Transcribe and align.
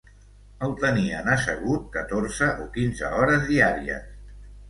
El 0.67 0.71
tenien 0.83 1.29
assegut 1.33 1.83
catorze 1.97 2.49
o 2.63 2.67
quinze 2.77 3.13
hores 3.19 3.47
diàries 3.53 4.09